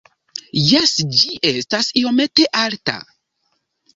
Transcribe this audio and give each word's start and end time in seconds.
Jes 0.67 0.93
ĝi 1.17 1.35
estas 1.51 1.91
iomete 2.03 2.47
alta 2.63 2.95